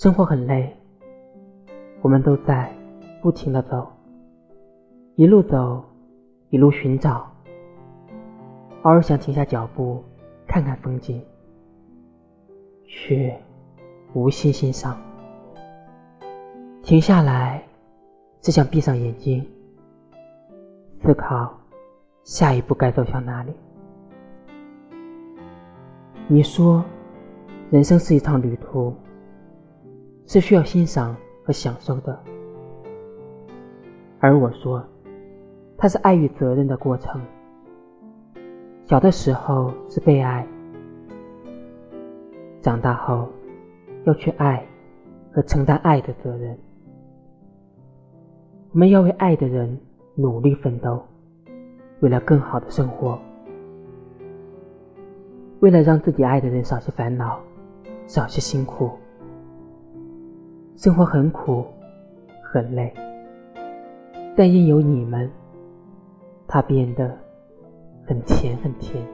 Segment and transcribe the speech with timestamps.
[0.00, 0.74] 生活很累，
[2.00, 2.72] 我们都在
[3.20, 3.86] 不停的走，
[5.14, 5.84] 一路走，
[6.48, 7.30] 一路寻找，
[8.80, 10.02] 偶尔想停下脚步
[10.46, 11.22] 看看风景，
[12.86, 13.38] 却
[14.14, 14.96] 无心欣赏。
[16.82, 17.62] 停下来，
[18.40, 19.46] 只想闭上眼睛，
[21.02, 21.52] 思考
[22.24, 23.52] 下一步该走向哪里。
[26.26, 26.82] 你说，
[27.70, 28.94] 人生是一场旅途。
[30.30, 32.16] 是需要欣赏和享受的，
[34.20, 34.80] 而我说，
[35.76, 37.20] 它是爱与责任的过程。
[38.84, 40.46] 小的时候是被爱，
[42.60, 43.28] 长大后
[44.04, 44.64] 要去爱
[45.32, 46.56] 和承担爱的责任。
[48.70, 49.76] 我们要为爱的人
[50.14, 51.04] 努力奋斗，
[52.02, 53.18] 为了更好的生活，
[55.58, 57.40] 为了让自己爱的人少些烦恼，
[58.06, 58.92] 少些辛苦。
[60.82, 61.66] 生活很苦，
[62.42, 62.90] 很累，
[64.34, 65.30] 但因有你们，
[66.48, 67.14] 它变得
[68.06, 69.04] 很甜很甜。